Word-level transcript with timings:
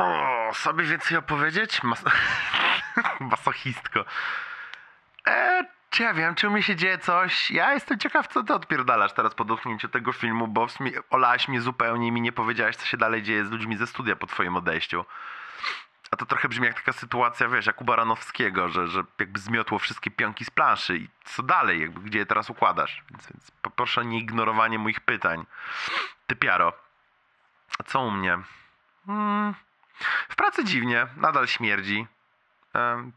O, 0.00 0.54
sobie 0.54 0.84
więcej 0.84 1.16
opowiedzieć? 1.16 1.82
Mas... 1.82 2.04
Masochistko. 3.20 4.04
E, 5.28 5.64
czy 5.90 6.02
ja 6.02 6.14
wiem, 6.14 6.34
czy 6.34 6.48
u 6.48 6.50
mnie 6.50 6.62
się 6.62 6.76
dzieje 6.76 6.98
coś? 6.98 7.50
Ja 7.50 7.72
jestem 7.72 7.98
ciekaw, 7.98 8.28
co 8.28 8.42
ty 8.42 8.54
odpierdalasz 8.54 9.12
teraz 9.12 9.34
po 9.34 9.44
dotknięciu 9.44 9.88
tego 9.88 10.12
filmu, 10.12 10.48
bo 10.48 10.66
olałaś 11.10 11.48
mnie 11.48 11.60
zupełnie 11.60 12.08
i 12.08 12.12
mi 12.12 12.20
nie 12.20 12.32
powiedziałaś, 12.32 12.76
co 12.76 12.86
się 12.86 12.96
dalej 12.96 13.22
dzieje 13.22 13.44
z 13.44 13.50
ludźmi 13.50 13.76
ze 13.76 13.86
studia 13.86 14.16
po 14.16 14.26
twoim 14.26 14.56
odejściu. 14.56 15.04
A 16.10 16.16
to 16.16 16.26
trochę 16.26 16.48
brzmi 16.48 16.66
jak 16.66 16.74
taka 16.74 16.92
sytuacja, 16.92 17.48
wiesz, 17.48 17.66
jak 17.66 17.80
u 17.80 17.84
Baranowskiego, 17.84 18.68
że, 18.68 18.88
że 18.88 19.04
jakby 19.18 19.40
zmiotło 19.40 19.78
wszystkie 19.78 20.10
pionki 20.10 20.44
z 20.44 20.50
planszy 20.50 20.96
i 20.96 21.08
co 21.24 21.42
dalej, 21.42 21.80
jakby 21.80 22.00
gdzie 22.00 22.18
je 22.18 22.26
teraz 22.26 22.50
układasz. 22.50 23.02
Więc, 23.10 23.26
więc 23.32 23.50
poproszę 23.50 24.00
o 24.00 24.04
nieignorowanie 24.04 24.78
moich 24.78 25.00
pytań. 25.00 25.46
Ty 26.26 26.36
piaro. 26.36 26.72
A 27.78 27.82
co 27.82 28.00
u 28.00 28.10
mnie? 28.10 28.38
Hmm, 29.06 29.54
w 30.28 30.36
pracy 30.36 30.64
dziwnie, 30.64 31.06
nadal 31.16 31.46
śmierdzi. 31.46 32.06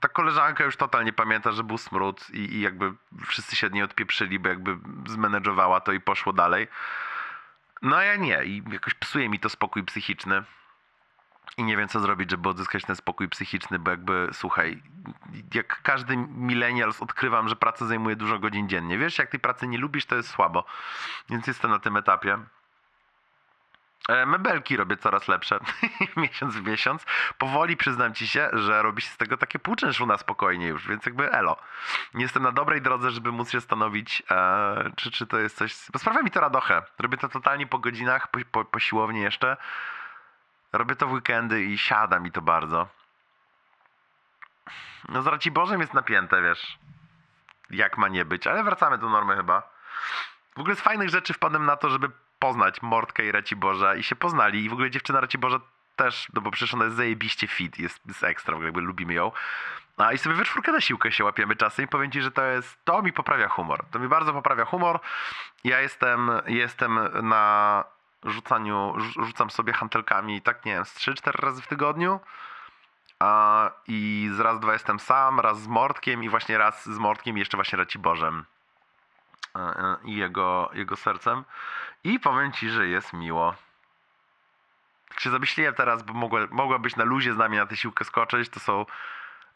Ta 0.00 0.08
koleżanka 0.08 0.64
już 0.64 0.76
totalnie 0.76 1.12
pamięta, 1.12 1.52
że 1.52 1.64
był 1.64 1.78
smród 1.78 2.30
i, 2.30 2.38
i 2.38 2.60
jakby 2.60 2.92
wszyscy 3.26 3.56
się 3.56 3.66
od 3.66 3.72
niej 3.72 3.82
odpieprzyli, 3.82 4.38
bo 4.38 4.48
jakby 4.48 4.78
zmenedżowała 5.06 5.80
to 5.80 5.92
i 5.92 6.00
poszło 6.00 6.32
dalej. 6.32 6.68
No 7.82 7.96
a 7.96 8.04
ja 8.04 8.16
nie 8.16 8.44
i 8.44 8.62
jakoś 8.72 8.94
psuje 8.94 9.28
mi 9.28 9.40
to 9.40 9.48
spokój 9.48 9.84
psychiczny. 9.84 10.44
I 11.56 11.64
nie 11.64 11.76
wiem, 11.76 11.88
co 11.88 12.00
zrobić, 12.00 12.30
żeby 12.30 12.48
odzyskać 12.48 12.84
ten 12.84 12.96
spokój 12.96 13.28
psychiczny, 13.28 13.78
bo 13.78 13.90
jakby, 13.90 14.28
słuchaj, 14.32 14.82
jak 15.54 15.82
każdy 15.82 16.16
millennials 16.16 17.02
odkrywam, 17.02 17.48
że 17.48 17.56
praca 17.56 17.86
zajmuje 17.86 18.16
dużo 18.16 18.38
godzin 18.38 18.68
dziennie. 18.68 18.98
Wiesz, 18.98 19.18
jak 19.18 19.30
tej 19.30 19.40
pracy 19.40 19.66
nie 19.66 19.78
lubisz, 19.78 20.06
to 20.06 20.16
jest 20.16 20.30
słabo. 20.30 20.64
Więc 21.30 21.46
jestem 21.46 21.70
na 21.70 21.78
tym 21.78 21.96
etapie. 21.96 22.38
E, 24.08 24.26
Mebelki 24.26 24.76
robię 24.76 24.96
coraz 24.96 25.28
lepsze, 25.28 25.58
miesiąc 26.16 26.56
w 26.56 26.66
miesiąc. 26.66 27.04
Powoli 27.38 27.76
przyznam 27.76 28.14
ci 28.14 28.28
się, 28.28 28.50
że 28.52 28.82
robi 28.82 29.02
się 29.02 29.08
z 29.08 29.16
tego 29.16 29.36
takie 29.36 29.58
półczynsz 29.58 30.00
na 30.00 30.18
spokojnie 30.18 30.66
już, 30.66 30.88
więc 30.88 31.06
jakby 31.06 31.32
elo. 31.32 31.56
Nie 32.14 32.22
jestem 32.22 32.42
na 32.42 32.52
dobrej 32.52 32.82
drodze, 32.82 33.10
żeby 33.10 33.32
móc 33.32 33.50
się 33.50 33.60
stanowić, 33.60 34.22
e, 34.30 34.90
czy, 34.96 35.10
czy 35.10 35.26
to 35.26 35.38
jest 35.38 35.56
coś... 35.56 35.90
Bo 35.92 35.98
sprawia 35.98 36.22
mi 36.22 36.30
to 36.30 36.40
radochę. 36.40 36.82
Robię 36.98 37.18
to 37.18 37.28
totalnie 37.28 37.66
po 37.66 37.78
godzinach, 37.78 38.28
po, 38.28 38.38
po, 38.50 38.64
po 38.64 38.80
siłowni 38.80 39.20
jeszcze. 39.20 39.56
Robię 40.72 40.96
to 40.96 41.06
w 41.06 41.12
weekendy 41.12 41.64
i 41.64 41.78
siada 41.78 42.20
mi 42.20 42.32
to 42.32 42.42
bardzo. 42.42 42.88
No 45.08 45.22
z 45.22 45.26
Raciborzem 45.26 45.80
jest 45.80 45.94
napięte, 45.94 46.42
wiesz. 46.42 46.78
Jak 47.70 47.98
ma 47.98 48.08
nie 48.08 48.24
być, 48.24 48.46
ale 48.46 48.64
wracamy 48.64 48.98
do 48.98 49.08
normy 49.08 49.36
chyba. 49.36 49.62
W 50.56 50.60
ogóle 50.60 50.76
z 50.76 50.80
fajnych 50.80 51.08
rzeczy 51.08 51.34
wpadłem 51.34 51.66
na 51.66 51.76
to, 51.76 51.90
żeby 51.90 52.10
poznać 52.38 52.82
Mordkę 52.82 53.24
i 53.24 53.32
Raciborza 53.32 53.94
i 53.94 54.02
się 54.02 54.16
poznali. 54.16 54.64
I 54.64 54.68
w 54.68 54.72
ogóle 54.72 54.90
dziewczyna 54.90 55.20
Raciborza 55.20 55.60
też, 55.96 56.28
no 56.34 56.40
bo 56.40 56.50
przecież 56.50 56.74
ona 56.74 56.84
jest 56.84 56.96
zajebiście 56.96 57.46
fit, 57.46 57.78
jest, 57.78 58.00
jest 58.06 58.24
ekstra, 58.24 58.52
w 58.52 58.54
ogóle 58.54 58.66
jakby 58.68 58.80
lubimy 58.80 59.14
ją. 59.14 59.32
A 59.96 60.12
i 60.12 60.18
sobie 60.18 60.34
we 60.34 60.44
czwórkę 60.44 60.72
na 60.72 60.80
siłkę 60.80 61.12
się 61.12 61.24
łapiemy 61.24 61.56
czasem 61.56 61.84
i 61.84 61.88
powiem 61.88 62.10
ci, 62.10 62.22
że 62.22 62.30
to 62.30 62.44
jest, 62.44 62.84
to 62.84 63.02
mi 63.02 63.12
poprawia 63.12 63.48
humor. 63.48 63.84
To 63.90 63.98
mi 63.98 64.08
bardzo 64.08 64.32
poprawia 64.32 64.64
humor. 64.64 65.00
Ja 65.64 65.80
jestem, 65.80 66.30
jestem 66.46 66.98
na 67.22 67.84
rzucaniu, 68.24 68.94
rzu- 68.96 69.24
rzucam 69.24 69.50
sobie 69.50 69.72
hantelkami 69.72 70.42
tak, 70.42 70.64
nie 70.64 70.72
wiem, 70.72 70.84
z 70.84 70.94
3-4 70.94 71.42
razy 71.42 71.62
w 71.62 71.66
tygodniu. 71.66 72.20
A, 73.18 73.70
I 73.88 74.30
z 74.32 74.40
raz, 74.40 74.60
dwa 74.60 74.72
jestem 74.72 75.00
sam, 75.00 75.40
raz 75.40 75.60
z 75.60 75.66
Mordkiem 75.66 76.24
i 76.24 76.28
właśnie 76.28 76.58
raz 76.58 76.84
z 76.84 76.98
Mordkiem 76.98 77.36
i 77.36 77.38
jeszcze 77.38 77.56
właśnie 77.56 77.78
Raciborzem 77.78 78.44
i 80.04 80.16
jego, 80.16 80.70
jego 80.74 80.96
sercem. 80.96 81.44
I 82.04 82.20
powiem 82.20 82.52
ci, 82.52 82.70
że 82.70 82.88
jest 82.88 83.12
miło. 83.12 83.54
Tak 85.08 85.20
się 85.20 85.30
zamyśliłem 85.30 85.74
teraz, 85.74 86.02
bo 86.02 86.12
mogła, 86.12 86.40
mogłabyś 86.50 86.96
na 86.96 87.04
luzie 87.04 87.34
z 87.34 87.36
nami 87.36 87.56
na 87.56 87.66
tę 87.66 87.76
siłkę 87.76 88.04
skoczyć. 88.04 88.48
To 88.48 88.60
są 88.60 88.86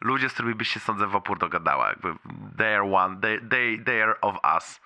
ludzie, 0.01 0.29
z 0.29 0.33
którymi 0.33 0.55
byś 0.55 0.69
się 0.69 0.81
sądzę 0.81 1.07
w 1.07 1.17
opór 1.17 1.39
dogadała. 1.39 1.89
Jakby 1.89 2.15
they 2.59 2.77
are 2.77 2.95
one, 2.95 3.21
they, 3.21 3.41
they, 3.41 3.79
they 3.85 4.03
are 4.03 4.21
of 4.21 4.37
us. 4.57 4.81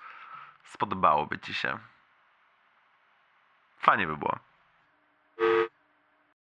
Spodobałoby 0.63 1.39
ci 1.39 1.53
się. 1.53 1.77
Fajnie 3.77 4.07
by 4.07 4.17
było. 4.17 4.39